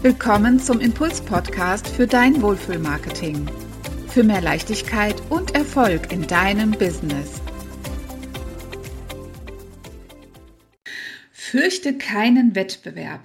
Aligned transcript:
Willkommen 0.00 0.60
zum 0.60 0.78
Impuls-Podcast 0.78 1.88
für 1.88 2.06
dein 2.06 2.40
Wohlfühlmarketing. 2.40 3.50
Für 4.06 4.22
mehr 4.22 4.40
Leichtigkeit 4.40 5.16
und 5.28 5.56
Erfolg 5.56 6.12
in 6.12 6.24
deinem 6.24 6.70
Business. 6.70 7.42
Fürchte 11.32 11.98
keinen 11.98 12.54
Wettbewerb. 12.54 13.22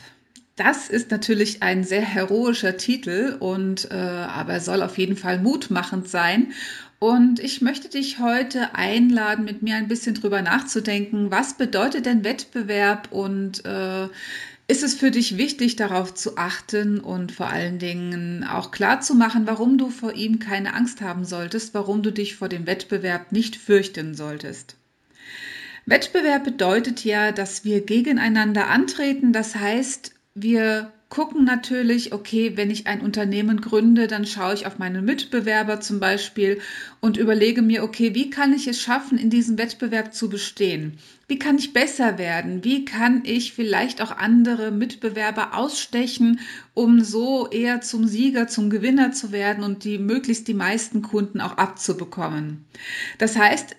Das 0.56 0.90
ist 0.90 1.12
natürlich 1.12 1.62
ein 1.62 1.84
sehr 1.84 2.02
heroischer 2.02 2.76
Titel 2.76 3.38
und 3.40 3.92
äh, 3.92 3.94
aber 3.94 4.60
soll 4.60 4.82
auf 4.82 4.98
jeden 4.98 5.16
Fall 5.16 5.38
mutmachend 5.40 6.08
sein. 6.08 6.54
Und 6.98 7.40
ich 7.40 7.62
möchte 7.62 7.90
dich 7.90 8.20
heute 8.20 8.76
einladen, 8.76 9.46
mit 9.46 9.62
mir 9.62 9.76
ein 9.76 9.90
bisschen 9.90 10.16
drüber 10.16 10.42
nachzudenken, 10.42 11.30
was 11.30 11.56
bedeutet 11.56 12.06
denn 12.06 12.24
Wettbewerb 12.24 13.10
und 13.12 13.64
äh, 13.66 14.08
ist 14.68 14.84
es 14.84 14.94
für 14.94 15.12
dich 15.12 15.38
wichtig, 15.38 15.76
darauf 15.76 16.14
zu 16.14 16.38
achten 16.38 17.00
und 17.00 17.32
vor 17.32 17.48
allen 17.48 17.80
Dingen 17.80 18.46
auch 18.46 18.72
klar 18.72 19.02
zu 19.02 19.14
machen, 19.14 19.46
warum 19.46 19.78
du 19.78 19.90
vor 19.90 20.14
ihm 20.14 20.40
keine 20.40 20.74
Angst 20.74 21.02
haben 21.02 21.26
solltest, 21.26 21.74
warum 21.74 22.02
du 22.02 22.12
dich 22.12 22.36
vor 22.36 22.50
dem 22.50 22.66
Wettbewerb 22.66 23.32
nicht 23.32 23.58
fürchten 23.58 24.16
solltest. 24.16 24.76
Wettbewerb 25.86 26.46
bedeutet 26.46 27.04
ja, 27.04 27.34
dass 27.34 27.66
wir 27.66 27.82
gegeneinander 27.82 28.70
antreten. 28.70 29.34
Das 29.34 29.56
heißt, 29.56 30.14
wir 30.34 30.94
gucken 31.14 31.44
natürlich, 31.44 32.12
okay, 32.12 32.54
wenn 32.58 32.72
ich 32.72 32.88
ein 32.88 33.02
Unternehmen 33.02 33.62
gründe, 33.62 34.08
dann 34.08 34.26
schaue 34.26 34.56
ich 34.56 34.66
auf 34.66 34.80
meine 34.80 35.04
Mitbewerber 35.04 35.80
zum 35.80 36.00
Beispiel 36.00 36.60
und 37.02 37.18
überlege 37.18 37.62
mir, 37.62 37.84
okay, 37.84 38.16
wie 38.16 38.32
kann 38.32 38.52
ich 38.52 38.68
es 38.68 38.82
schaffen, 38.82 39.20
in 39.20 39.30
diesem 39.30 39.60
Wettbewerb 39.60 40.16
zu 40.16 40.28
bestehen? 40.28 40.98
Wie 41.28 41.38
kann 41.38 41.60
ich 41.60 41.72
besser 41.72 42.18
werden? 42.18 42.64
Wie 42.64 42.84
kann 42.84 43.22
ich 43.26 43.54
vielleicht 43.54 44.02
auch 44.02 44.10
andere 44.10 44.72
Mitbewerber 44.72 45.56
ausstechen, 45.56 46.40
um 46.74 47.02
so 47.04 47.48
eher 47.48 47.82
zum 47.82 48.08
Sieger, 48.08 48.48
zum 48.48 48.72
Gewinner 48.72 49.12
zu 49.12 49.32
werden 49.32 49.64
und 49.64 49.84
die 49.84 50.00
möglichst 50.00 50.48
die 50.48 50.56
meisten 50.56 51.04
Kunden 51.04 51.42
auch 51.42 51.58
abzubekommen? 51.58 52.66
Das 53.20 53.38
heißt, 53.38 53.76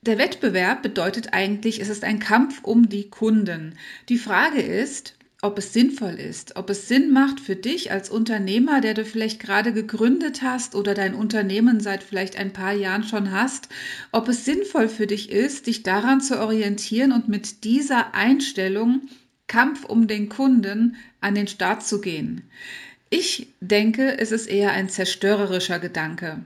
der 0.00 0.16
Wettbewerb 0.16 0.80
bedeutet 0.80 1.34
eigentlich, 1.34 1.82
es 1.82 1.90
ist 1.90 2.04
ein 2.04 2.20
Kampf 2.20 2.64
um 2.64 2.88
die 2.88 3.10
Kunden. 3.10 3.74
Die 4.08 4.16
Frage 4.16 4.62
ist, 4.62 5.19
ob 5.42 5.58
es 5.58 5.72
sinnvoll 5.72 6.14
ist, 6.14 6.56
ob 6.56 6.68
es 6.68 6.86
Sinn 6.86 7.12
macht 7.12 7.40
für 7.40 7.56
dich 7.56 7.90
als 7.90 8.10
Unternehmer, 8.10 8.80
der 8.80 8.94
du 8.94 9.04
vielleicht 9.04 9.40
gerade 9.40 9.72
gegründet 9.72 10.42
hast 10.42 10.74
oder 10.74 10.92
dein 10.94 11.14
Unternehmen 11.14 11.80
seit 11.80 12.02
vielleicht 12.02 12.36
ein 12.36 12.52
paar 12.52 12.74
Jahren 12.74 13.04
schon 13.04 13.32
hast, 13.32 13.68
ob 14.12 14.28
es 14.28 14.44
sinnvoll 14.44 14.88
für 14.88 15.06
dich 15.06 15.30
ist, 15.30 15.66
dich 15.66 15.82
daran 15.82 16.20
zu 16.20 16.40
orientieren 16.40 17.12
und 17.12 17.28
mit 17.28 17.64
dieser 17.64 18.14
Einstellung 18.14 19.02
Kampf 19.46 19.84
um 19.84 20.06
den 20.06 20.28
Kunden 20.28 20.96
an 21.20 21.34
den 21.34 21.48
Start 21.48 21.84
zu 21.84 22.00
gehen. 22.00 22.42
Ich 23.08 23.48
denke, 23.60 24.18
es 24.18 24.30
ist 24.30 24.46
eher 24.46 24.72
ein 24.72 24.88
zerstörerischer 24.88 25.80
Gedanke. 25.80 26.44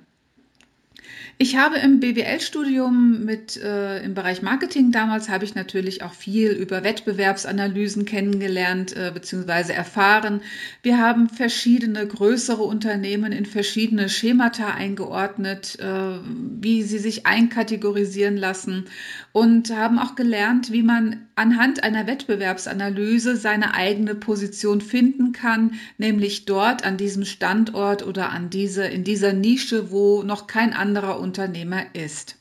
Ich 1.36 1.56
habe 1.56 1.78
im 1.78 1.98
BWL-Studium 1.98 3.24
mit 3.24 3.56
äh, 3.56 4.04
im 4.04 4.14
Bereich 4.14 4.40
Marketing 4.40 4.92
damals 4.92 5.28
habe 5.28 5.44
ich 5.44 5.56
natürlich 5.56 6.04
auch 6.04 6.12
viel 6.12 6.50
über 6.52 6.84
Wettbewerbsanalysen 6.84 8.04
kennengelernt 8.04 8.96
äh, 8.96 9.10
bzw. 9.12 9.72
erfahren. 9.72 10.42
Wir 10.82 10.98
haben 10.98 11.28
verschiedene 11.28 12.06
größere 12.06 12.62
Unternehmen 12.62 13.32
in 13.32 13.46
verschiedene 13.46 14.08
Schemata 14.08 14.74
eingeordnet, 14.74 15.76
äh, 15.80 16.18
wie 16.60 16.84
sie 16.84 16.98
sich 16.98 17.26
einkategorisieren 17.26 18.36
lassen 18.36 18.84
und 19.32 19.74
haben 19.74 19.98
auch 19.98 20.14
gelernt, 20.14 20.70
wie 20.70 20.84
man 20.84 21.26
anhand 21.34 21.82
einer 21.82 22.06
Wettbewerbsanalyse 22.06 23.36
seine 23.36 23.74
eigene 23.74 24.14
Position 24.14 24.80
finden 24.80 25.32
kann, 25.32 25.72
nämlich 25.98 26.44
dort 26.44 26.86
an 26.86 26.96
diesem 26.96 27.24
Standort 27.24 28.06
oder 28.06 28.30
an 28.30 28.50
diese 28.50 28.84
in 28.84 29.02
dieser 29.02 29.32
Nische, 29.32 29.90
wo 29.90 30.22
noch 30.22 30.46
kein 30.46 30.72
anderer 30.72 31.18
Unternehmer 31.24 31.82
ist. 31.94 32.36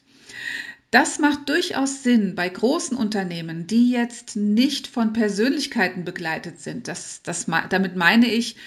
Das 0.92 1.18
macht 1.18 1.50
durchaus 1.50 2.04
Sinn 2.04 2.36
bei 2.36 2.48
großen 2.48 2.96
Unternehmen, 2.96 3.66
die 3.66 3.90
jetzt 3.90 4.36
nicht 4.36 4.86
von 4.86 5.12
Persönlichkeiten 5.12 6.06
begleitet 6.06 6.60
sind. 6.60 6.88
Das, 6.88 7.24
das, 7.24 7.48
damit 7.70 7.96
meine 7.96 8.28
ich, 8.28 8.58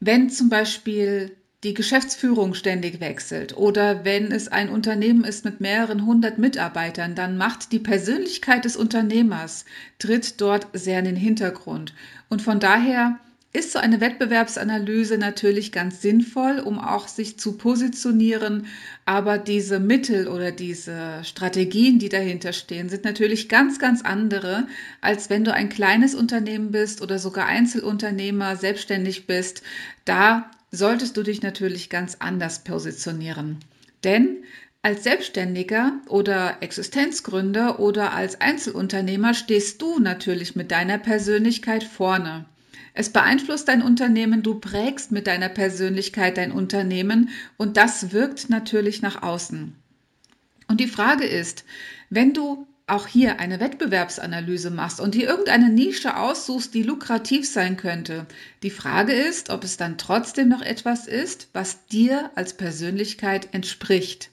wenn 0.00 0.30
zum 0.30 0.48
Beispiel 0.48 1.36
die 1.64 1.74
Geschäftsführung 1.74 2.54
ständig 2.54 3.00
wechselt 3.00 3.56
oder 3.56 4.04
wenn 4.04 4.32
es 4.32 4.48
ein 4.48 4.68
Unternehmen 4.68 5.24
ist 5.24 5.44
mit 5.44 5.60
mehreren 5.60 6.06
hundert 6.06 6.38
Mitarbeitern, 6.38 7.14
dann 7.14 7.36
macht 7.36 7.72
die 7.72 7.78
Persönlichkeit 7.78 8.64
des 8.64 8.76
Unternehmers, 8.76 9.64
tritt 9.98 10.40
dort 10.40 10.68
sehr 10.74 10.98
in 11.00 11.06
den 11.06 11.16
Hintergrund. 11.16 11.94
Und 12.28 12.42
von 12.42 12.60
daher 12.60 13.18
ist 13.54 13.70
so 13.70 13.78
eine 13.78 14.00
Wettbewerbsanalyse 14.00 15.16
natürlich 15.16 15.70
ganz 15.70 16.02
sinnvoll, 16.02 16.58
um 16.58 16.80
auch 16.80 17.06
sich 17.06 17.38
zu 17.38 17.56
positionieren. 17.56 18.66
Aber 19.06 19.38
diese 19.38 19.78
Mittel 19.78 20.26
oder 20.26 20.50
diese 20.50 21.22
Strategien, 21.22 22.00
die 22.00 22.08
dahinter 22.08 22.52
stehen, 22.52 22.88
sind 22.88 23.04
natürlich 23.04 23.48
ganz, 23.48 23.78
ganz 23.78 24.02
andere, 24.02 24.66
als 25.00 25.30
wenn 25.30 25.44
du 25.44 25.54
ein 25.54 25.68
kleines 25.68 26.16
Unternehmen 26.16 26.72
bist 26.72 27.00
oder 27.00 27.20
sogar 27.20 27.46
Einzelunternehmer, 27.46 28.56
selbstständig 28.56 29.28
bist. 29.28 29.62
Da 30.04 30.50
solltest 30.72 31.16
du 31.16 31.22
dich 31.22 31.40
natürlich 31.40 31.88
ganz 31.88 32.16
anders 32.18 32.64
positionieren. 32.64 33.60
Denn 34.02 34.38
als 34.82 35.04
Selbstständiger 35.04 35.92
oder 36.08 36.56
Existenzgründer 36.60 37.78
oder 37.78 38.14
als 38.14 38.40
Einzelunternehmer 38.40 39.32
stehst 39.32 39.80
du 39.80 40.00
natürlich 40.00 40.56
mit 40.56 40.72
deiner 40.72 40.98
Persönlichkeit 40.98 41.84
vorne. 41.84 42.46
Es 42.96 43.10
beeinflusst 43.10 43.66
dein 43.66 43.82
Unternehmen, 43.82 44.44
du 44.44 44.60
prägst 44.60 45.10
mit 45.10 45.26
deiner 45.26 45.48
Persönlichkeit 45.48 46.36
dein 46.36 46.52
Unternehmen 46.52 47.30
und 47.56 47.76
das 47.76 48.12
wirkt 48.12 48.48
natürlich 48.50 49.02
nach 49.02 49.22
außen. 49.22 49.74
Und 50.68 50.80
die 50.80 50.86
Frage 50.86 51.24
ist, 51.24 51.64
wenn 52.08 52.32
du 52.32 52.68
auch 52.86 53.08
hier 53.08 53.40
eine 53.40 53.60
Wettbewerbsanalyse 53.60 54.70
machst 54.70 55.00
und 55.00 55.14
dir 55.14 55.26
irgendeine 55.26 55.70
Nische 55.70 56.16
aussuchst, 56.16 56.72
die 56.72 56.82
lukrativ 56.82 57.48
sein 57.48 57.76
könnte, 57.76 58.26
die 58.62 58.70
Frage 58.70 59.12
ist, 59.12 59.50
ob 59.50 59.64
es 59.64 59.76
dann 59.76 59.98
trotzdem 59.98 60.48
noch 60.48 60.62
etwas 60.62 61.08
ist, 61.08 61.48
was 61.52 61.86
dir 61.86 62.30
als 62.36 62.54
Persönlichkeit 62.54 63.48
entspricht. 63.52 64.30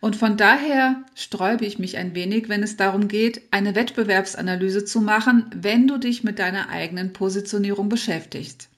Und 0.00 0.16
von 0.16 0.36
daher 0.36 1.04
sträube 1.14 1.64
ich 1.64 1.78
mich 1.78 1.96
ein 1.96 2.14
wenig, 2.14 2.48
wenn 2.48 2.62
es 2.62 2.76
darum 2.76 3.08
geht, 3.08 3.42
eine 3.50 3.74
Wettbewerbsanalyse 3.74 4.84
zu 4.84 5.00
machen, 5.00 5.46
wenn 5.54 5.86
du 5.86 5.98
dich 5.98 6.24
mit 6.24 6.38
deiner 6.38 6.68
eigenen 6.68 7.12
Positionierung 7.12 7.88
beschäftigst. 7.88 8.68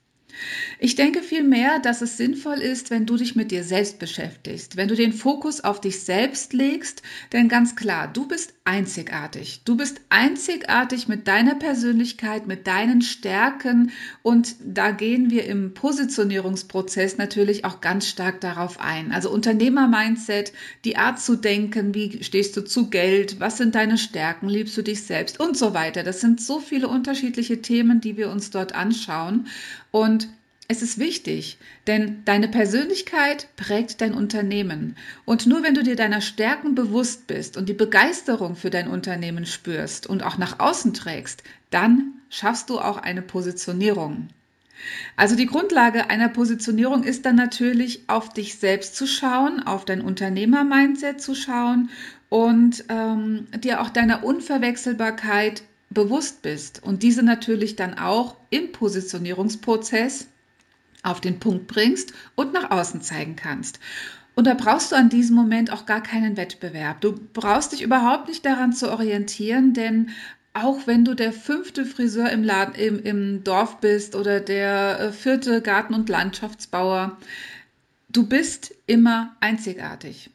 Ich 0.79 0.95
denke 0.95 1.23
vielmehr, 1.23 1.79
dass 1.79 2.01
es 2.01 2.17
sinnvoll 2.17 2.59
ist, 2.59 2.91
wenn 2.91 3.07
du 3.07 3.17
dich 3.17 3.37
mit 3.37 3.51
dir 3.51 3.65
selbst 3.65 3.99
beschäftigst, 3.99 4.77
wenn 4.77 4.89
du 4.89 4.97
den 4.97 5.13
Fokus 5.13 5.63
auf 5.63 5.81
dich 5.81 6.01
selbst 6.01 6.53
legst, 6.53 7.03
denn 7.33 7.49
ganz 7.49 7.77
klar, 7.77 8.09
du 8.13 8.27
bist 8.27 8.55
einzigartig. 8.65 9.63
Du 9.65 9.77
bist 9.77 10.01
einzigartig 10.09 11.09
mit 11.09 11.27
deiner 11.27 11.57
Persönlichkeit, 11.57 12.47
mit 12.47 12.69
deinen 12.69 13.03
Stärken 13.03 13.91
und 14.23 14.55
da 14.65 14.93
gehen 14.93 15.31
wir 15.31 15.47
im 15.47 15.75
Positionierungsprozess 15.75 17.19
natürlich 17.19 17.65
auch 17.65 17.81
ganz 17.81 18.07
stark 18.07 18.41
darauf 18.41 18.79
ein. 18.79 19.11
Also 19.11 19.31
Unternehmer-Mindset, 19.31 20.53
die 20.85 20.97
Art 20.97 21.19
zu 21.21 21.35
denken, 21.35 21.93
wie 21.95 22.23
stehst 22.23 22.57
du 22.57 22.63
zu 22.65 22.89
Geld, 22.89 23.41
was 23.41 23.57
sind 23.57 23.75
deine 23.75 23.99
Stärken, 23.99 24.49
liebst 24.49 24.77
du 24.77 24.83
dich 24.83 25.03
selbst 25.03 25.41
und 25.41 25.57
so 25.57 25.75
weiter. 25.75 26.05
Das 26.05 26.21
sind 26.21 26.41
so 26.41 26.61
viele 26.61 26.87
unterschiedliche 26.87 27.63
Themen, 27.63 28.01
die 28.01 28.17
wir 28.17 28.31
uns 28.31 28.51
dort 28.51 28.77
anschauen 28.77 29.49
und 29.91 30.29
es 30.69 30.81
ist 30.81 30.99
wichtig, 30.99 31.59
denn 31.87 32.25
deine 32.25 32.49
Persönlichkeit 32.49 33.49
prägt 33.57 34.01
dein 34.01 34.15
Unternehmen. 34.15 34.97
Und 35.25 35.47
nur 35.47 35.63
wenn 35.63 35.75
du 35.75 35.83
dir 35.83 35.97
deiner 35.97 36.21
Stärken 36.21 36.75
bewusst 36.75 37.27
bist 37.27 37.57
und 37.57 37.69
die 37.69 37.75
Begeisterung 37.75 38.57
für 38.57 38.71
dein 38.71 38.89
Unternehmen 38.89 39.45
spürst 39.45 40.07
und 40.07 40.23
auch 40.23 40.39
nach 40.39 40.61
außen 40.61 40.95
trägst, 40.95 41.43
dann 41.71 42.15
schaffst 42.31 42.71
du 42.71 42.79
auch 42.79 42.97
eine 42.97 43.23
Positionierung. 43.23 44.29
Also 45.17 45.37
die 45.37 45.47
Grundlage 45.47 46.11
einer 46.11 46.29
Positionierung 46.29 47.05
ist 47.05 47.27
dann 47.27 47.37
natürlich 47.37 48.05
auf 48.09 48.31
dich 48.31 48.57
selbst 48.57 48.97
zu 48.97 49.07
schauen, 49.07 49.63
auf 49.63 49.85
dein 49.85 50.01
Unternehmer-Mindset 50.01 51.21
zu 51.21 51.35
schauen 51.35 51.91
und 52.29 52.85
ähm, 52.89 53.47
dir 53.59 53.81
auch 53.81 53.91
deiner 53.91 54.25
Unverwechselbarkeit 54.25 55.63
bewusst 55.91 56.43
bist 56.43 56.83
und 56.83 57.03
diese 57.03 57.23
natürlich 57.23 57.77
dann 57.77 57.99
auch 57.99 58.37
im 58.51 58.73
Positionierungsprozess 58.73 60.29
auf 61.03 61.21
den 61.21 61.41
Punkt 61.41 61.67
bringst 61.67 62.13
und 62.35 62.53
nach 62.53 62.71
außen 62.71 63.03
zeigen 63.03 63.37
kannst. 63.37 63.81
Und 64.35 64.47
da 64.47 64.55
brauchst 64.55 64.93
du 64.93 64.97
an 64.97 65.11
diesem 65.11 65.37
Moment 65.37 65.73
auch 65.73 65.85
gar 65.85 66.03
keinen 66.03 66.37
Wettbewerb. 66.37 67.01
Du 67.01 67.15
brauchst 67.33 67.73
dich 67.73 67.83
überhaupt 67.83 68.29
nicht 68.29 68.47
daran 68.47 68.73
zu 68.73 68.91
orientieren, 68.91 69.75
denn 69.75 70.11
auch 70.55 70.87
wenn 70.87 71.05
du 71.05 71.15
der 71.15 71.33
fünfte 71.33 71.85
Friseur 71.85 72.31
im, 72.31 72.43
Laden, 72.43 72.75
im, 72.75 73.03
im 73.03 73.45
Dorf 73.45 73.81
bist 73.81 74.15
oder 74.15 74.41
der 74.41 75.01
äh, 75.01 75.13
vierte 75.13 75.63
Garten- 75.63 75.95
und 75.95 76.09
Landschaftsbauer, 76.09 77.19
du 78.09 78.27
bist 78.27 78.75
immer 78.87 79.35
einzigartig. 79.41 80.31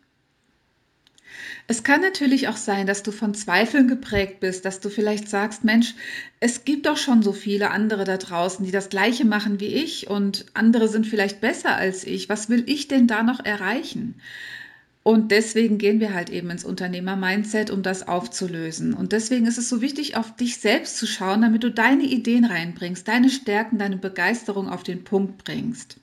Es 1.67 1.83
kann 1.83 2.01
natürlich 2.01 2.47
auch 2.47 2.57
sein, 2.57 2.87
dass 2.87 3.03
du 3.03 3.11
von 3.11 3.33
Zweifeln 3.33 3.87
geprägt 3.87 4.39
bist, 4.39 4.65
dass 4.65 4.79
du 4.79 4.89
vielleicht 4.89 5.29
sagst, 5.29 5.63
Mensch, 5.63 5.95
es 6.39 6.65
gibt 6.65 6.85
doch 6.85 6.97
schon 6.97 7.21
so 7.23 7.33
viele 7.33 7.71
andere 7.71 8.03
da 8.03 8.17
draußen, 8.17 8.65
die 8.65 8.71
das 8.71 8.89
gleiche 8.89 9.25
machen 9.25 9.59
wie 9.59 9.67
ich 9.67 10.09
und 10.09 10.45
andere 10.53 10.87
sind 10.87 11.07
vielleicht 11.07 11.41
besser 11.41 11.75
als 11.75 12.03
ich. 12.03 12.29
Was 12.29 12.49
will 12.49 12.63
ich 12.67 12.87
denn 12.87 13.07
da 13.07 13.23
noch 13.23 13.43
erreichen? 13.43 14.15
Und 15.07 15.31
deswegen 15.31 15.77
gehen 15.77 16.01
wir 16.01 16.13
halt 16.13 16.29
eben 16.29 16.49
ins 16.49 16.65
Unternehmer-Mindset, 16.65 17.71
um 17.71 17.81
das 17.81 18.09
aufzulösen. 18.09 18.93
Und 18.93 19.13
deswegen 19.13 19.45
ist 19.45 19.57
es 19.57 19.69
so 19.69 19.79
wichtig, 19.79 20.17
auf 20.17 20.35
dich 20.35 20.57
selbst 20.57 20.97
zu 20.97 21.07
schauen, 21.07 21.41
damit 21.41 21.63
du 21.63 21.71
deine 21.71 22.03
Ideen 22.03 22.43
reinbringst, 22.43 23.07
deine 23.07 23.29
Stärken, 23.29 23.77
deine 23.77 23.95
Begeisterung 23.95 24.67
auf 24.67 24.83
den 24.83 25.05
Punkt 25.05 25.45
bringst. 25.45 25.95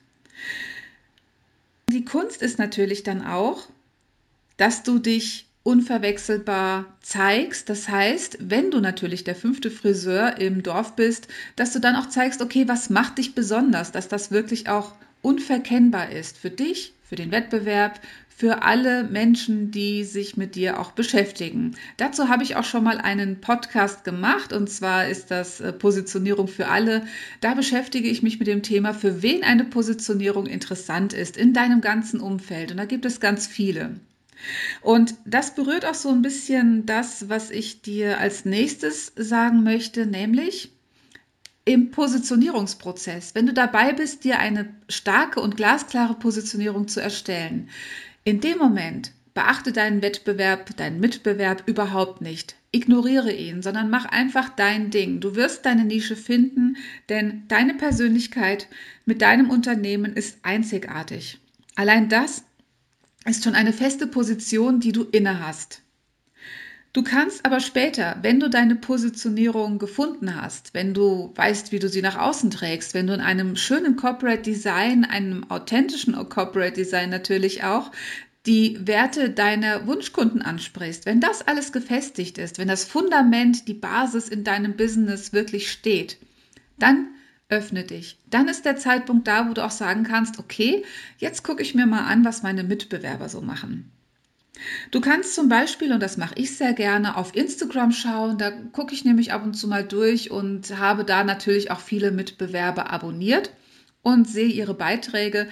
Die 1.91 2.03
Kunst 2.03 2.41
ist 2.41 2.57
natürlich 2.57 3.03
dann 3.03 3.23
auch, 3.23 3.67
dass 4.57 4.83
du 4.83 4.99
dich 4.99 5.47
unverwechselbar 5.63 6.85
zeigst. 7.01 7.69
Das 7.69 7.89
heißt, 7.89 8.37
wenn 8.39 8.69
du 8.69 8.79
natürlich 8.79 9.23
der 9.23 9.35
fünfte 9.35 9.71
Friseur 9.71 10.37
im 10.37 10.61
Dorf 10.61 10.95
bist, 10.95 11.27
dass 11.55 11.73
du 11.73 11.79
dann 11.79 11.95
auch 11.95 12.07
zeigst, 12.07 12.41
okay, 12.41 12.67
was 12.67 12.91
macht 12.91 13.17
dich 13.17 13.33
besonders, 13.33 13.91
dass 13.91 14.07
das 14.07 14.29
wirklich 14.29 14.69
auch 14.69 14.93
unverkennbar 15.23 16.11
ist 16.11 16.37
für 16.37 16.51
dich, 16.51 16.93
für 17.03 17.15
den 17.15 17.31
Wettbewerb, 17.31 17.99
für 18.29 18.61
alle 18.61 19.05
Menschen, 19.05 19.71
die 19.71 20.03
sich 20.03 20.37
mit 20.37 20.53
dir 20.55 20.79
auch 20.79 20.91
beschäftigen. 20.91 21.75
Dazu 21.97 22.27
habe 22.27 22.43
ich 22.43 22.57
auch 22.57 22.65
schon 22.65 22.83
mal 22.83 22.99
einen 22.99 23.41
Podcast 23.41 24.03
gemacht 24.03 24.53
und 24.53 24.69
zwar 24.69 25.07
ist 25.07 25.31
das 25.31 25.61
äh, 25.61 25.71
Positionierung 25.71 26.47
für 26.47 26.67
alle. 26.67 27.07
Da 27.41 27.55
beschäftige 27.55 28.09
ich 28.09 28.21
mich 28.21 28.37
mit 28.37 28.47
dem 28.47 28.61
Thema, 28.61 28.93
für 28.93 29.23
wen 29.23 29.43
eine 29.43 29.63
Positionierung 29.63 30.45
interessant 30.45 31.13
ist 31.13 31.37
in 31.37 31.53
deinem 31.53 31.81
ganzen 31.81 32.19
Umfeld 32.19 32.71
und 32.71 32.77
da 32.77 32.85
gibt 32.85 33.05
es 33.05 33.19
ganz 33.19 33.47
viele. 33.47 33.95
Und 34.81 35.15
das 35.25 35.55
berührt 35.55 35.85
auch 35.85 35.93
so 35.95 36.09
ein 36.09 36.21
bisschen 36.21 36.85
das, 36.85 37.29
was 37.29 37.51
ich 37.51 37.81
dir 37.81 38.19
als 38.19 38.45
nächstes 38.45 39.13
sagen 39.15 39.63
möchte, 39.63 40.05
nämlich 40.05 40.71
im 41.65 41.89
Positionierungsprozess, 41.89 43.33
wenn 43.33 43.47
du 43.47 43.53
dabei 43.53 43.93
bist, 43.93 44.23
dir 44.23 44.39
eine 44.39 44.69
starke 44.87 45.41
und 45.41 45.57
glasklare 45.57 46.13
Positionierung 46.13 46.87
zu 46.87 47.01
erstellen, 47.01 47.69
in 48.23 48.39
dem 48.39 48.59
Moment 48.59 49.11
beachte 49.33 49.71
deinen 49.73 50.01
Wettbewerb, 50.01 50.77
deinen 50.77 50.99
Mitbewerb 50.99 51.63
überhaupt 51.65 52.21
nicht. 52.21 52.55
Ignoriere 52.71 53.31
ihn, 53.31 53.61
sondern 53.61 53.89
mach 53.89 54.05
einfach 54.05 54.49
dein 54.49 54.91
Ding. 54.91 55.19
Du 55.19 55.35
wirst 55.35 55.65
deine 55.65 55.83
Nische 55.83 56.15
finden, 56.15 56.77
denn 57.09 57.43
deine 57.47 57.73
Persönlichkeit 57.73 58.67
mit 59.05 59.21
deinem 59.21 59.49
Unternehmen 59.49 60.13
ist 60.13 60.39
einzigartig. 60.43 61.39
Allein 61.75 62.09
das 62.09 62.45
ist 63.25 63.43
schon 63.43 63.55
eine 63.55 63.73
feste 63.73 64.07
Position, 64.07 64.79
die 64.79 64.91
du 64.91 65.03
inne 65.03 65.45
hast. 65.45 65.81
Du 66.93 67.03
kannst 67.03 67.45
aber 67.45 67.59
später, 67.59 68.17
wenn 68.21 68.39
du 68.39 68.49
deine 68.49 68.77
Positionierung 68.77 69.79
gefunden 69.79 70.41
hast, 70.41 70.73
wenn 70.73 70.93
du 70.93 71.33
weißt, 71.35 71.73
wie 71.73 71.79
du 71.79 71.89
sie 71.89 72.01
nach 72.01 72.17
außen 72.17 72.51
trägst, 72.51 72.93
wenn 72.93 73.07
du 73.07 73.13
in 73.13 73.19
einem 73.19 73.57
schönen 73.57 73.97
Corporate 73.97 74.43
Design, 74.43 75.03
einem 75.03 75.43
authentischen 75.51 76.13
Corporate 76.29 76.71
Design 76.71 77.09
natürlich 77.09 77.65
auch, 77.65 77.91
die 78.45 78.77
Werte 78.87 79.29
deiner 79.29 79.87
Wunschkunden 79.87 80.41
ansprichst, 80.41 81.05
wenn 81.05 81.19
das 81.19 81.45
alles 81.45 81.73
gefestigt 81.73 82.37
ist, 82.37 82.59
wenn 82.59 82.69
das 82.69 82.85
Fundament, 82.85 83.67
die 83.67 83.73
Basis 83.73 84.29
in 84.29 84.45
deinem 84.45 84.77
Business 84.77 85.33
wirklich 85.33 85.69
steht, 85.71 86.17
dann 86.79 87.07
öffne 87.55 87.83
dich. 87.83 88.17
Dann 88.29 88.49
ist 88.49 88.65
der 88.65 88.75
Zeitpunkt 88.75 89.27
da, 89.27 89.49
wo 89.49 89.53
du 89.53 89.63
auch 89.63 89.71
sagen 89.71 90.03
kannst, 90.03 90.39
okay, 90.39 90.83
jetzt 91.17 91.43
gucke 91.43 91.61
ich 91.61 91.73
mir 91.73 91.85
mal 91.85 92.05
an, 92.05 92.25
was 92.25 92.43
meine 92.43 92.63
Mitbewerber 92.63 93.29
so 93.29 93.41
machen. 93.41 93.91
Du 94.91 95.01
kannst 95.01 95.35
zum 95.35 95.49
Beispiel, 95.49 95.91
und 95.93 96.01
das 96.01 96.17
mache 96.17 96.35
ich 96.37 96.57
sehr 96.57 96.73
gerne, 96.73 97.17
auf 97.17 97.35
Instagram 97.35 97.91
schauen. 97.91 98.37
Da 98.37 98.51
gucke 98.51 98.93
ich 98.93 99.05
nämlich 99.05 99.31
ab 99.31 99.43
und 99.43 99.53
zu 99.53 99.67
mal 99.67 99.85
durch 99.85 100.31
und 100.31 100.77
habe 100.77 101.05
da 101.05 101.23
natürlich 101.23 101.71
auch 101.71 101.79
viele 101.79 102.11
Mitbewerber 102.11 102.89
abonniert 102.91 103.51
und 104.01 104.27
sehe 104.27 104.47
ihre 104.47 104.73
Beiträge. 104.73 105.47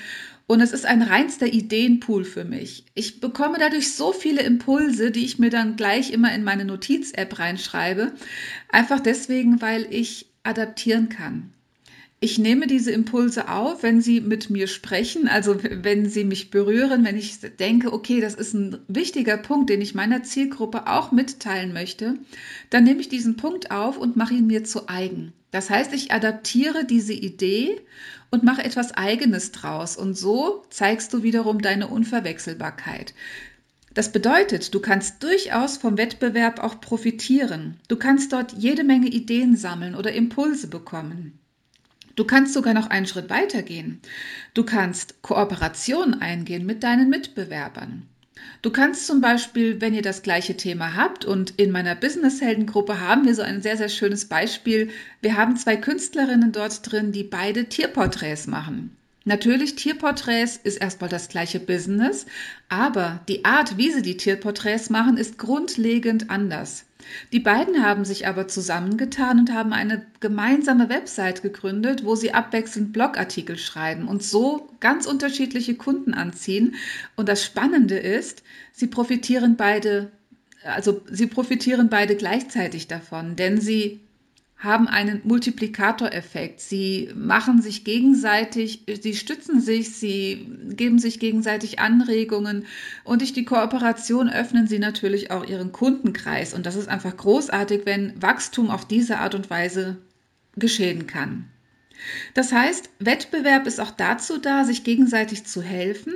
Und 0.45 0.59
es 0.59 0.73
ist 0.73 0.85
ein 0.85 1.01
reinster 1.01 1.47
Ideenpool 1.47 2.25
für 2.25 2.43
mich. 2.43 2.85
Ich 2.95 3.21
bekomme 3.21 3.57
dadurch 3.59 3.93
so 3.93 4.11
viele 4.11 4.41
Impulse, 4.41 5.11
die 5.11 5.23
ich 5.23 5.39
mir 5.39 5.49
dann 5.49 5.77
gleich 5.77 6.11
immer 6.11 6.33
in 6.33 6.43
meine 6.43 6.65
Notiz-App 6.65 7.39
reinschreibe. 7.39 8.11
Einfach 8.69 8.99
deswegen, 8.99 9.61
weil 9.61 9.87
ich 9.89 10.27
adaptieren 10.43 11.07
kann 11.07 11.52
ich 12.23 12.39
nehme 12.39 12.67
diese 12.67 12.91
Impulse 12.91 13.49
auf, 13.49 13.83
wenn 13.83 13.99
sie 13.99 14.21
mit 14.21 14.49
mir 14.49 14.67
sprechen, 14.67 15.27
also 15.27 15.57
wenn 15.61 16.07
sie 16.07 16.23
mich 16.23 16.51
berühren, 16.51 17.03
wenn 17.03 17.17
ich 17.17 17.41
denke, 17.59 17.91
okay, 17.91 18.21
das 18.21 18.33
ist 18.33 18.53
ein 18.53 18.77
wichtiger 18.87 19.35
Punkt, 19.35 19.69
den 19.69 19.81
ich 19.81 19.93
meiner 19.93 20.23
Zielgruppe 20.23 20.87
auch 20.87 21.11
mitteilen 21.11 21.73
möchte, 21.73 22.17
dann 22.69 22.85
nehme 22.85 23.01
ich 23.01 23.09
diesen 23.09 23.35
Punkt 23.35 23.71
auf 23.71 23.97
und 23.97 24.15
mache 24.15 24.35
ihn 24.35 24.47
mir 24.47 24.63
zu 24.63 24.87
eigen. 24.87 25.33
Das 25.51 25.69
heißt, 25.69 25.93
ich 25.93 26.13
adaptiere 26.13 26.85
diese 26.85 27.11
Idee 27.11 27.81
und 28.31 28.43
mache 28.43 28.63
etwas 28.63 28.93
Eigenes 28.93 29.51
draus 29.51 29.97
und 29.97 30.17
so 30.17 30.63
zeigst 30.69 31.11
du 31.13 31.23
wiederum 31.23 31.61
deine 31.61 31.87
Unverwechselbarkeit. 31.87 33.13
Das 33.93 34.13
bedeutet, 34.13 34.73
du 34.73 34.79
kannst 34.79 35.21
durchaus 35.23 35.75
vom 35.75 35.97
Wettbewerb 35.97 36.63
auch 36.63 36.79
profitieren. 36.79 37.81
Du 37.89 37.97
kannst 37.97 38.31
dort 38.31 38.53
jede 38.53 38.85
Menge 38.85 39.07
Ideen 39.07 39.57
sammeln 39.57 39.93
oder 39.93 40.13
Impulse 40.13 40.67
bekommen. 40.67 41.37
Du 42.15 42.25
kannst 42.25 42.53
sogar 42.53 42.73
noch 42.73 42.89
einen 42.89 43.07
Schritt 43.07 43.29
weiter 43.29 43.63
gehen. 43.63 43.99
Du 44.53 44.63
kannst 44.63 45.21
Kooperation 45.23 46.13
eingehen 46.13 46.65
mit 46.65 46.83
deinen 46.83 47.09
Mitbewerbern. 47.09 48.03
Du 48.61 48.71
kannst 48.71 49.07
zum 49.07 49.19
Beispiel, 49.19 49.81
wenn 49.81 49.93
ihr 49.93 50.01
das 50.01 50.21
gleiche 50.21 50.55
Thema 50.55 50.95
habt 50.95 51.25
und 51.25 51.51
in 51.59 51.71
meiner 51.71 51.95
Business-Helden-Gruppe 51.95 52.99
haben 52.99 53.25
wir 53.25 53.35
so 53.35 53.41
ein 53.41 53.61
sehr, 53.61 53.77
sehr 53.77 53.89
schönes 53.89 54.25
Beispiel. 54.25 54.89
Wir 55.21 55.37
haben 55.37 55.57
zwei 55.57 55.75
Künstlerinnen 55.75 56.51
dort 56.51 56.91
drin, 56.91 57.11
die 57.11 57.23
beide 57.23 57.65
Tierporträts 57.65 58.47
machen. 58.47 58.95
Natürlich, 59.25 59.75
Tierporträts 59.75 60.57
ist 60.57 60.77
erstmal 60.77 61.09
das 61.09 61.29
gleiche 61.29 61.59
Business, 61.59 62.25
aber 62.67 63.21
die 63.29 63.45
Art, 63.45 63.77
wie 63.77 63.91
sie 63.91 64.01
die 64.01 64.17
Tierporträts 64.17 64.89
machen, 64.89 65.17
ist 65.17 65.37
grundlegend 65.37 66.29
anders. 66.29 66.85
Die 67.31 67.39
beiden 67.39 67.83
haben 67.83 68.05
sich 68.05 68.27
aber 68.27 68.47
zusammengetan 68.47 69.39
und 69.39 69.53
haben 69.53 69.73
eine 69.73 70.05
gemeinsame 70.19 70.89
Website 70.89 71.41
gegründet, 71.41 72.05
wo 72.05 72.15
sie 72.15 72.33
abwechselnd 72.33 72.93
Blogartikel 72.93 73.57
schreiben 73.57 74.07
und 74.07 74.23
so 74.23 74.69
ganz 74.79 75.05
unterschiedliche 75.05 75.75
Kunden 75.75 76.13
anziehen. 76.13 76.75
Und 77.15 77.29
das 77.29 77.43
Spannende 77.43 77.97
ist, 77.97 78.43
sie 78.71 78.87
profitieren 78.87 79.55
beide, 79.55 80.11
also 80.63 81.01
sie 81.11 81.27
profitieren 81.27 81.89
beide 81.89 82.15
gleichzeitig 82.15 82.87
davon, 82.87 83.35
denn 83.35 83.59
sie 83.59 84.01
haben 84.63 84.87
einen 84.87 85.21
Multiplikatoreffekt. 85.25 86.61
Sie 86.61 87.09
machen 87.15 87.61
sich 87.61 87.83
gegenseitig, 87.83 88.85
sie 89.01 89.13
stützen 89.13 89.59
sich, 89.59 89.93
sie 89.93 90.47
geben 90.69 90.99
sich 90.99 91.19
gegenseitig 91.19 91.79
Anregungen 91.79 92.65
und 93.03 93.19
durch 93.21 93.33
die 93.33 93.43
Kooperation 93.43 94.29
öffnen 94.29 94.67
sie 94.67 94.79
natürlich 94.79 95.31
auch 95.31 95.45
ihren 95.45 95.73
Kundenkreis. 95.73 96.53
Und 96.53 96.65
das 96.65 96.75
ist 96.77 96.87
einfach 96.87 97.15
großartig, 97.17 97.81
wenn 97.85 98.21
Wachstum 98.21 98.69
auf 98.69 98.85
diese 98.85 99.19
Art 99.19 99.35
und 99.35 99.49
Weise 99.49 99.97
geschehen 100.55 101.07
kann. 101.07 101.49
Das 102.33 102.51
heißt, 102.51 102.89
Wettbewerb 102.99 103.67
ist 103.67 103.79
auch 103.79 103.91
dazu 103.91 104.37
da, 104.37 104.63
sich 104.65 104.83
gegenseitig 104.83 105.45
zu 105.45 105.61
helfen, 105.61 106.13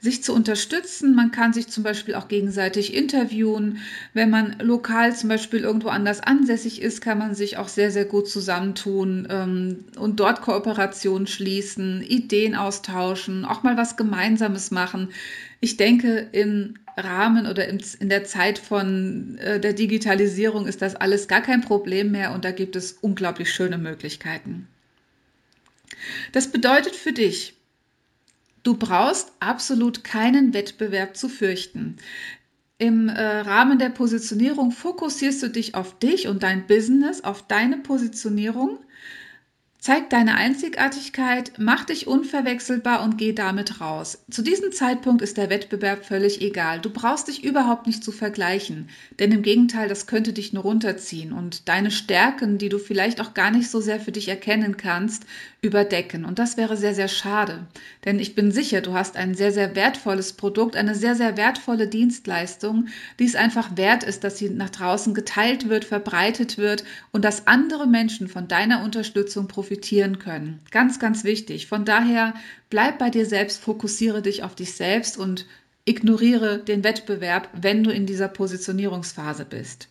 sich 0.00 0.22
zu 0.22 0.34
unterstützen. 0.34 1.14
Man 1.14 1.30
kann 1.30 1.52
sich 1.52 1.68
zum 1.68 1.82
Beispiel 1.82 2.14
auch 2.14 2.28
gegenseitig 2.28 2.94
interviewen. 2.94 3.78
Wenn 4.12 4.30
man 4.30 4.58
lokal 4.60 5.14
zum 5.14 5.28
Beispiel 5.28 5.60
irgendwo 5.60 5.88
anders 5.88 6.20
ansässig 6.20 6.82
ist, 6.82 7.00
kann 7.00 7.18
man 7.18 7.34
sich 7.34 7.56
auch 7.56 7.68
sehr, 7.68 7.90
sehr 7.90 8.04
gut 8.04 8.28
zusammentun 8.28 9.26
ähm, 9.30 9.84
und 9.98 10.20
dort 10.20 10.42
Kooperationen 10.42 11.26
schließen, 11.26 12.02
Ideen 12.02 12.54
austauschen, 12.54 13.44
auch 13.44 13.62
mal 13.62 13.76
was 13.76 13.96
Gemeinsames 13.96 14.70
machen. 14.70 15.08
Ich 15.60 15.76
denke, 15.76 16.28
im 16.32 16.74
Rahmen 16.96 17.46
oder 17.46 17.68
in 17.68 18.08
der 18.08 18.24
Zeit 18.24 18.58
von 18.58 19.38
äh, 19.38 19.60
der 19.60 19.72
Digitalisierung 19.72 20.66
ist 20.66 20.82
das 20.82 20.96
alles 20.96 21.28
gar 21.28 21.40
kein 21.40 21.60
Problem 21.60 22.10
mehr 22.10 22.32
und 22.32 22.44
da 22.44 22.50
gibt 22.50 22.76
es 22.76 22.92
unglaublich 22.92 23.52
schöne 23.52 23.78
Möglichkeiten. 23.78 24.68
Das 26.32 26.48
bedeutet 26.48 26.96
für 26.96 27.12
dich, 27.12 27.54
du 28.62 28.76
brauchst 28.76 29.32
absolut 29.40 30.04
keinen 30.04 30.54
Wettbewerb 30.54 31.16
zu 31.16 31.28
fürchten. 31.28 31.96
Im 32.78 33.08
äh, 33.08 33.40
Rahmen 33.40 33.78
der 33.78 33.90
Positionierung 33.90 34.70
fokussierst 34.70 35.42
du 35.42 35.48
dich 35.48 35.74
auf 35.74 35.98
dich 35.98 36.28
und 36.28 36.42
dein 36.42 36.66
Business, 36.66 37.22
auf 37.22 37.46
deine 37.46 37.76
Positionierung. 37.78 38.78
Zeig 39.82 40.10
deine 40.10 40.34
Einzigartigkeit, 40.34 41.52
mach 41.56 41.86
dich 41.86 42.06
unverwechselbar 42.06 43.02
und 43.02 43.16
geh 43.16 43.32
damit 43.32 43.80
raus. 43.80 44.18
Zu 44.30 44.42
diesem 44.42 44.72
Zeitpunkt 44.72 45.22
ist 45.22 45.38
der 45.38 45.48
Wettbewerb 45.48 46.04
völlig 46.04 46.42
egal. 46.42 46.80
Du 46.80 46.90
brauchst 46.90 47.28
dich 47.28 47.44
überhaupt 47.44 47.86
nicht 47.86 48.04
zu 48.04 48.12
vergleichen, 48.12 48.90
denn 49.18 49.32
im 49.32 49.40
Gegenteil, 49.40 49.88
das 49.88 50.06
könnte 50.06 50.34
dich 50.34 50.52
nur 50.52 50.64
runterziehen 50.64 51.32
und 51.32 51.66
deine 51.70 51.90
Stärken, 51.90 52.58
die 52.58 52.68
du 52.68 52.78
vielleicht 52.78 53.22
auch 53.22 53.32
gar 53.32 53.50
nicht 53.50 53.70
so 53.70 53.80
sehr 53.80 54.00
für 54.00 54.12
dich 54.12 54.28
erkennen 54.28 54.76
kannst, 54.76 55.24
überdecken. 55.62 56.26
Und 56.26 56.38
das 56.38 56.58
wäre 56.58 56.76
sehr, 56.76 56.94
sehr 56.94 57.08
schade. 57.08 57.66
Denn 58.04 58.18
ich 58.18 58.34
bin 58.34 58.52
sicher, 58.52 58.82
du 58.82 58.92
hast 58.92 59.16
ein 59.16 59.34
sehr, 59.34 59.50
sehr 59.50 59.74
wertvolles 59.76 60.34
Produkt, 60.34 60.76
eine 60.76 60.94
sehr, 60.94 61.14
sehr 61.14 61.38
wertvolle 61.38 61.88
Dienstleistung, 61.88 62.88
die 63.18 63.24
es 63.24 63.34
einfach 63.34 63.78
wert 63.78 64.04
ist, 64.04 64.24
dass 64.24 64.36
sie 64.36 64.50
nach 64.50 64.70
draußen 64.70 65.14
geteilt 65.14 65.70
wird, 65.70 65.86
verbreitet 65.86 66.58
wird 66.58 66.84
und 67.12 67.24
dass 67.24 67.46
andere 67.46 67.86
Menschen 67.86 68.28
von 68.28 68.46
deiner 68.46 68.84
Unterstützung 68.84 69.48
profitieren 69.48 69.69
können. 70.18 70.60
Ganz, 70.70 70.98
ganz 70.98 71.24
wichtig. 71.24 71.66
Von 71.66 71.84
daher 71.84 72.34
bleib 72.70 72.98
bei 72.98 73.10
dir 73.10 73.26
selbst, 73.26 73.62
fokussiere 73.62 74.22
dich 74.22 74.42
auf 74.42 74.54
dich 74.54 74.74
selbst 74.74 75.18
und 75.18 75.46
ignoriere 75.84 76.58
den 76.58 76.84
Wettbewerb, 76.84 77.48
wenn 77.60 77.84
du 77.84 77.90
in 77.90 78.06
dieser 78.06 78.28
Positionierungsphase 78.28 79.44
bist. 79.44 79.88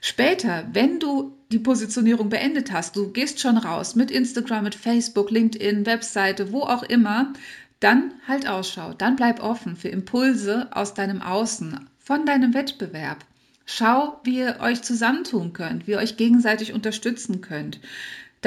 Später, 0.00 0.66
wenn 0.72 1.00
du 1.00 1.36
die 1.52 1.58
Positionierung 1.58 2.28
beendet 2.28 2.72
hast, 2.72 2.96
du 2.96 3.10
gehst 3.10 3.40
schon 3.40 3.58
raus 3.58 3.94
mit 3.94 4.10
Instagram, 4.10 4.64
mit 4.64 4.74
Facebook, 4.74 5.30
LinkedIn, 5.30 5.86
Webseite, 5.86 6.52
wo 6.52 6.62
auch 6.62 6.82
immer, 6.82 7.32
dann 7.80 8.14
halt 8.26 8.48
Ausschau, 8.48 8.94
dann 8.94 9.16
bleib 9.16 9.42
offen 9.42 9.76
für 9.76 9.88
Impulse 9.88 10.68
aus 10.72 10.94
deinem 10.94 11.20
Außen, 11.20 11.88
von 11.98 12.24
deinem 12.24 12.54
Wettbewerb. 12.54 13.24
Schau, 13.66 14.20
wie 14.24 14.38
ihr 14.38 14.58
euch 14.60 14.82
zusammentun 14.82 15.52
könnt, 15.52 15.86
wie 15.86 15.92
ihr 15.92 15.98
euch 15.98 16.16
gegenseitig 16.16 16.72
unterstützen 16.72 17.40
könnt. 17.40 17.80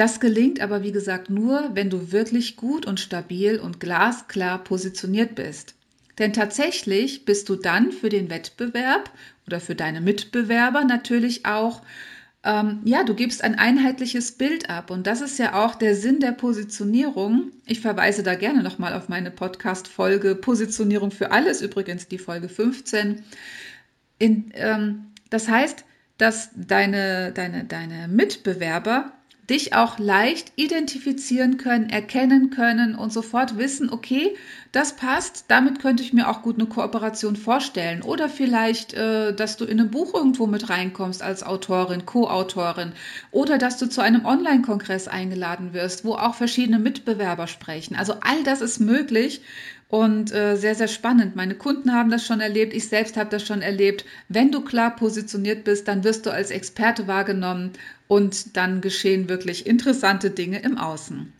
Das 0.00 0.18
gelingt 0.18 0.62
aber, 0.62 0.82
wie 0.82 0.92
gesagt, 0.92 1.28
nur, 1.28 1.72
wenn 1.74 1.90
du 1.90 2.10
wirklich 2.10 2.56
gut 2.56 2.86
und 2.86 3.00
stabil 3.00 3.58
und 3.58 3.80
glasklar 3.80 4.64
positioniert 4.64 5.34
bist. 5.34 5.74
Denn 6.18 6.32
tatsächlich 6.32 7.26
bist 7.26 7.50
du 7.50 7.56
dann 7.56 7.92
für 7.92 8.08
den 8.08 8.30
Wettbewerb 8.30 9.10
oder 9.46 9.60
für 9.60 9.74
deine 9.74 10.00
Mitbewerber 10.00 10.84
natürlich 10.84 11.44
auch, 11.44 11.82
ähm, 12.44 12.80
ja, 12.86 13.04
du 13.04 13.14
gibst 13.14 13.44
ein 13.44 13.58
einheitliches 13.58 14.32
Bild 14.32 14.70
ab. 14.70 14.90
Und 14.90 15.06
das 15.06 15.20
ist 15.20 15.38
ja 15.38 15.62
auch 15.62 15.74
der 15.74 15.94
Sinn 15.94 16.18
der 16.18 16.32
Positionierung. 16.32 17.52
Ich 17.66 17.82
verweise 17.82 18.22
da 18.22 18.36
gerne 18.36 18.62
nochmal 18.62 18.94
auf 18.94 19.10
meine 19.10 19.30
Podcast-Folge 19.30 20.34
Positionierung 20.34 21.10
für 21.10 21.30
alles, 21.30 21.60
übrigens 21.60 22.08
die 22.08 22.16
Folge 22.16 22.48
15. 22.48 23.22
In, 24.18 24.50
ähm, 24.54 25.08
das 25.28 25.46
heißt, 25.46 25.84
dass 26.16 26.48
deine, 26.54 27.32
deine, 27.32 27.66
deine 27.66 28.08
Mitbewerber 28.08 29.12
dich 29.50 29.74
auch 29.74 29.98
leicht 29.98 30.52
identifizieren 30.56 31.56
können, 31.56 31.90
erkennen 31.90 32.50
können 32.50 32.94
und 32.94 33.12
sofort 33.12 33.58
wissen, 33.58 33.90
okay, 33.90 34.36
das 34.72 34.94
passt, 34.94 35.46
damit 35.48 35.80
könnte 35.80 36.04
ich 36.04 36.12
mir 36.12 36.28
auch 36.28 36.42
gut 36.42 36.56
eine 36.56 36.68
Kooperation 36.68 37.34
vorstellen. 37.34 38.02
Oder 38.02 38.28
vielleicht, 38.28 38.94
äh, 38.94 39.34
dass 39.34 39.56
du 39.56 39.64
in 39.64 39.80
ein 39.80 39.90
Buch 39.90 40.14
irgendwo 40.14 40.46
mit 40.46 40.70
reinkommst 40.70 41.22
als 41.22 41.42
Autorin, 41.42 42.06
Co-Autorin. 42.06 42.92
Oder 43.32 43.58
dass 43.58 43.78
du 43.78 43.88
zu 43.88 44.00
einem 44.00 44.24
Online-Kongress 44.24 45.08
eingeladen 45.08 45.74
wirst, 45.74 46.04
wo 46.04 46.14
auch 46.14 46.34
verschiedene 46.34 46.78
Mitbewerber 46.78 47.48
sprechen. 47.48 47.96
Also 47.96 48.14
all 48.20 48.44
das 48.44 48.60
ist 48.60 48.78
möglich 48.78 49.42
und 49.90 50.32
äh, 50.32 50.56
sehr, 50.56 50.76
sehr 50.76 50.88
spannend. 50.88 51.34
Meine 51.34 51.56
Kunden 51.56 51.92
haben 51.92 52.10
das 52.10 52.24
schon 52.24 52.40
erlebt, 52.40 52.74
ich 52.74 52.88
selbst 52.88 53.16
habe 53.16 53.28
das 53.28 53.44
schon 53.44 53.60
erlebt. 53.60 54.04
Wenn 54.28 54.52
du 54.52 54.62
klar 54.62 54.94
positioniert 54.94 55.64
bist, 55.64 55.88
dann 55.88 56.04
wirst 56.04 56.26
du 56.26 56.30
als 56.30 56.50
Experte 56.50 57.08
wahrgenommen 57.08 57.72
und 58.06 58.56
dann 58.56 58.80
geschehen 58.80 59.28
wirklich 59.28 59.66
interessante 59.66 60.30
Dinge 60.30 60.60
im 60.60 60.78
Außen. 60.78 61.32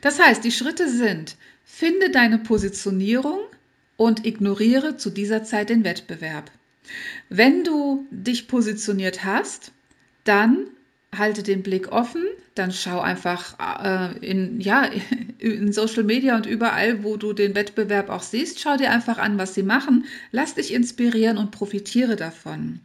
Das 0.00 0.18
heißt, 0.18 0.42
die 0.42 0.50
Schritte 0.50 0.88
sind, 0.88 1.36
finde 1.64 2.10
deine 2.10 2.38
Positionierung 2.38 3.40
und 3.96 4.24
ignoriere 4.24 4.96
zu 4.96 5.10
dieser 5.10 5.44
Zeit 5.44 5.68
den 5.68 5.84
Wettbewerb. 5.84 6.50
Wenn 7.28 7.62
du 7.62 8.06
dich 8.10 8.48
positioniert 8.48 9.24
hast, 9.24 9.72
dann 10.24 10.66
halte 11.18 11.42
den 11.42 11.62
Blick 11.62 11.92
offen, 11.92 12.24
dann 12.54 12.72
schau 12.72 13.00
einfach 13.00 13.56
äh, 13.82 14.18
in, 14.26 14.60
ja, 14.60 14.88
in 15.38 15.72
Social 15.72 16.04
Media 16.04 16.36
und 16.36 16.46
überall, 16.46 17.04
wo 17.04 17.16
du 17.16 17.32
den 17.32 17.54
Wettbewerb 17.54 18.08
auch 18.08 18.22
siehst, 18.22 18.60
schau 18.60 18.76
dir 18.76 18.90
einfach 18.90 19.18
an, 19.18 19.38
was 19.38 19.54
sie 19.54 19.62
machen, 19.62 20.04
lass 20.32 20.54
dich 20.54 20.72
inspirieren 20.72 21.38
und 21.38 21.50
profitiere 21.50 22.16
davon. 22.16 22.80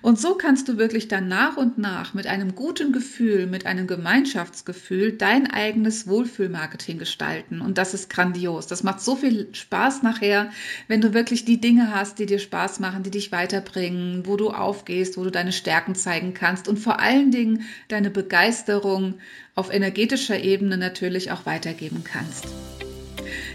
Und 0.00 0.18
so 0.18 0.34
kannst 0.34 0.68
du 0.68 0.78
wirklich 0.78 1.08
dann 1.08 1.28
nach 1.28 1.56
und 1.56 1.78
nach 1.78 2.14
mit 2.14 2.26
einem 2.26 2.54
guten 2.54 2.92
Gefühl, 2.92 3.46
mit 3.46 3.66
einem 3.66 3.86
Gemeinschaftsgefühl 3.86 5.12
dein 5.12 5.50
eigenes 5.50 6.06
Wohlfühlmarketing 6.06 6.98
gestalten. 6.98 7.60
Und 7.60 7.78
das 7.78 7.94
ist 7.94 8.10
grandios. 8.10 8.66
Das 8.66 8.82
macht 8.82 9.00
so 9.00 9.16
viel 9.16 9.48
Spaß 9.52 10.02
nachher, 10.02 10.50
wenn 10.88 11.00
du 11.00 11.14
wirklich 11.14 11.44
die 11.44 11.60
Dinge 11.60 11.94
hast, 11.94 12.18
die 12.18 12.26
dir 12.26 12.38
Spaß 12.38 12.80
machen, 12.80 13.02
die 13.02 13.10
dich 13.10 13.32
weiterbringen, 13.32 14.26
wo 14.26 14.36
du 14.36 14.50
aufgehst, 14.50 15.16
wo 15.16 15.24
du 15.24 15.30
deine 15.30 15.52
Stärken 15.52 15.94
zeigen 15.94 16.34
kannst 16.34 16.68
und 16.68 16.78
vor 16.78 17.00
allen 17.00 17.30
Dingen 17.30 17.62
deine 17.88 18.10
Begeisterung 18.10 19.14
auf 19.54 19.72
energetischer 19.72 20.40
Ebene 20.40 20.76
natürlich 20.76 21.30
auch 21.30 21.46
weitergeben 21.46 22.04
kannst. 22.04 22.46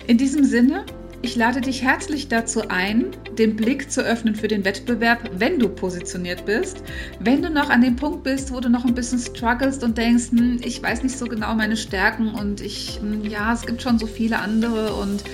In 0.07 0.17
diesem 0.17 0.43
Sinne 0.43 0.85
ich 1.27 1.35
lade 1.35 1.59
dich 1.59 1.81
herzlich 1.81 2.29
dazu 2.29 2.69
ein, 2.69 3.07
den 3.37 3.57
Blick 3.57 3.91
zu 3.91 3.99
öffnen 4.01 4.33
für 4.33 4.47
den 4.47 4.63
Wettbewerb, 4.63 5.29
wenn 5.33 5.59
du 5.59 5.67
positioniert 5.67 6.45
bist. 6.45 6.81
Wenn 7.19 7.41
du 7.41 7.49
noch 7.49 7.69
an 7.69 7.81
dem 7.81 7.97
Punkt 7.97 8.23
bist, 8.23 8.53
wo 8.53 8.61
du 8.61 8.69
noch 8.69 8.85
ein 8.85 8.95
bisschen 8.95 9.19
strugglest 9.19 9.83
und 9.83 9.97
denkst, 9.97 10.31
hm, 10.31 10.61
ich 10.63 10.81
weiß 10.81 11.03
nicht 11.03 11.17
so 11.17 11.25
genau 11.25 11.53
meine 11.53 11.75
Stärken 11.75 12.33
und 12.33 12.61
ich, 12.61 13.01
hm, 13.01 13.25
ja, 13.25 13.51
es 13.51 13.65
gibt 13.65 13.81
schon 13.81 13.99
so 13.99 14.07
viele 14.07 14.39
andere 14.39 14.93
und 14.93 15.25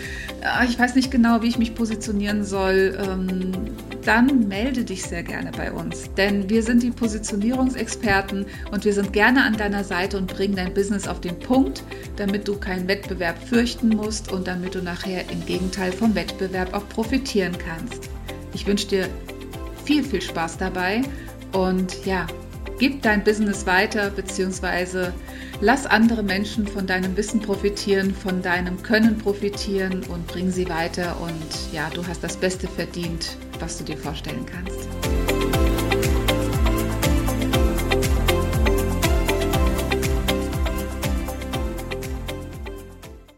äh, 0.41 0.65
ich 0.67 0.79
weiß 0.79 0.95
nicht 0.95 1.12
genau, 1.12 1.43
wie 1.43 1.47
ich 1.47 1.59
mich 1.59 1.75
positionieren 1.75 2.43
soll, 2.43 2.97
ähm, 3.00 3.51
dann 4.05 4.48
melde 4.48 4.83
dich 4.83 5.03
sehr 5.03 5.24
gerne 5.24 5.51
bei 5.51 5.72
uns. 5.72 6.13
Denn 6.15 6.50
wir 6.50 6.63
sind 6.63 6.83
die 6.83 6.91
Positionierungsexperten 6.91 8.45
und 8.72 8.86
wir 8.86 8.93
sind 8.93 9.13
gerne 9.13 9.43
an 9.43 9.57
deiner 9.57 9.83
Seite 9.83 10.17
und 10.17 10.27
bringen 10.27 10.55
dein 10.55 10.74
Business 10.74 11.07
auf 11.07 11.22
den 11.22 11.39
Punkt, 11.39 11.83
damit 12.15 12.48
du 12.48 12.57
keinen 12.57 12.88
Wettbewerb 12.88 13.38
fürchten 13.48 13.89
musst 13.89 14.31
und 14.31 14.48
damit 14.48 14.75
du 14.75 14.81
nachher 14.81 15.29
im 15.31 15.45
Gegenteil 15.45 15.91
vom 15.91 16.15
Wettbewerb 16.15 16.74
auch 16.74 16.88
profitieren 16.89 17.57
kannst. 17.57 18.10
Ich 18.53 18.67
wünsche 18.67 18.88
dir 18.88 19.10
viel, 19.86 20.03
viel 20.03 20.22
Spaß 20.22 20.57
dabei 20.57 21.01
und 21.51 22.05
ja, 22.05 22.27
gib 22.79 23.01
dein 23.01 23.24
Business 23.24 23.65
weiter, 23.65 24.10
beziehungsweise 24.10 25.13
lass 25.62 25.86
andere 25.86 26.24
Menschen 26.24 26.67
von 26.67 26.88
deinem 26.88 27.15
Wissen 27.15 27.39
profitieren, 27.39 28.13
von 28.13 28.41
deinem 28.41 28.81
Können 28.83 29.17
profitieren 29.17 30.03
und 30.03 30.27
bring 30.27 30.51
sie 30.51 30.67
weiter. 30.69 31.15
Und 31.22 31.74
ja, 31.74 31.89
du 31.93 32.05
hast 32.05 32.24
das 32.24 32.38
Beste 32.38 32.67
verdient, 32.67 33.38
was 33.63 33.77
du 33.77 33.86
dir 33.86 33.98
vorstellen 33.98 34.46
kannst. 34.46 35.02